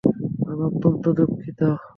আমি 0.43 0.61
অত্যন্ত 0.69 1.03
দুঃখিত! 1.17 1.59